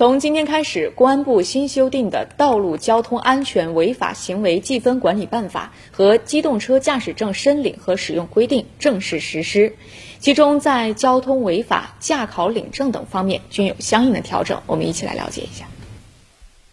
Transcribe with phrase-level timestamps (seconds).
[0.00, 9.76] 从今天开始，公安部新修订的《道路交通安全违法行为记分管理办法》和《机动车驾驶证申领和使用规定》正式实施。
[10.18, 14.62] 其中，在交通违法驾考领证等方面均有相应的调整。
[14.66, 15.66] 我们一起来了解一下。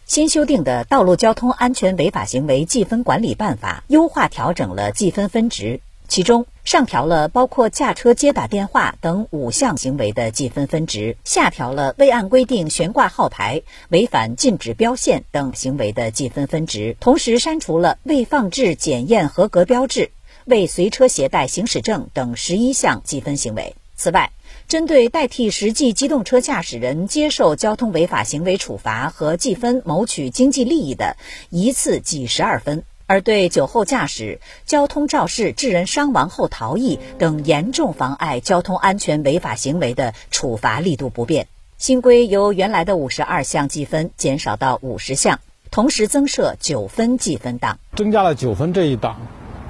[0.06, 5.82] 新修订的《道路交通安全违法行为记分管理办法》优化调整了记分分值。
[6.08, 20.12] 其中上调了包括驾车接打电话等五项行为的记分分值，下调了未按规定悬挂号牌、违反禁止标线等行为的记分分值，同时删除了未放置检验合格标志、
[20.44, 23.78] 未随车携带行驶证等十一项记分行为。
[23.96, 24.34] 此外，
[24.68, 31.16] 针对代替实际机动车驾驶人接受交通违法行为处罚和记分谋取经济利益的，
[31.50, 32.84] 一次记十二分。
[33.08, 41.48] 而对酒后驾驶、交通肇事致人伤亡后逃逸等严重妨碍交通安全违法行为的处罚力度不变。
[41.78, 45.40] 新规由原来的五十二项记分减少到五十项，
[45.72, 47.80] 同时增设九分记分档。
[47.96, 49.22] 增加了九分这一档，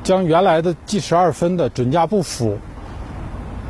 [0.03, 2.57] 将原来的记十二分的准驾不符、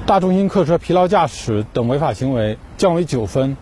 [0.05, 3.57] 大重型客车疲劳驾驶等违法行为降为九分，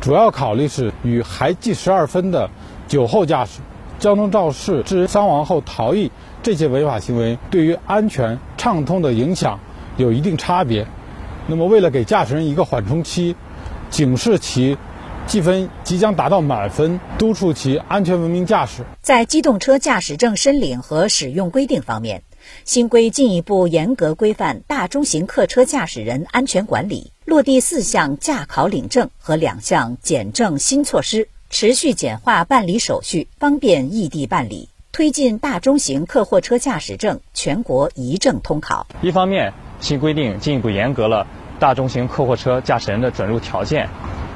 [0.00, 2.48] 主要考虑是与还记十二分的
[2.88, 3.60] 酒后驾驶。
[4.00, 6.10] 交通肇事致人伤亡后逃逸
[6.42, 9.60] 这些违法行为对于安全畅通的影响
[9.98, 10.86] 有一定差别。
[11.46, 13.36] 那么，为了给驾驶人一个缓冲期，
[13.90, 14.78] 警示其
[15.26, 18.84] 记分即将达到满分，督促其安全文明驾驶。
[19.02, 22.22] 在机动车驾驶证申领和使用规定方面，
[22.64, 31.28] 新规进一步严格规范大中型客车驾驶人安全管理，落地四项驾考领证和两项检证新措施。
[31.50, 38.86] 持续简化办理手续，方便异地办理，推进大中型客货车驾驶证全国一证通考。
[39.02, 41.26] 一方面，新规定进一步严格了
[41.58, 43.88] 大中型客货车驾驶人的准入条件，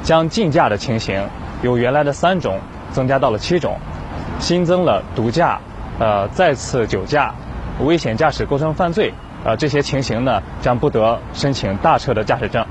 [0.03, 1.29] 将禁驾的情形
[1.63, 2.59] 由原来的三种
[2.91, 3.79] 增加到了七种，
[4.41, 5.61] 新增了毒驾、
[6.01, 7.33] 呃再次酒驾、
[7.79, 12.67] 危险驾驶构成犯罪，呃这些情形呢将不得申请大车的驾驶证。